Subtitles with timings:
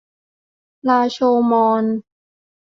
[0.89, 1.83] ลาโชว์มอญ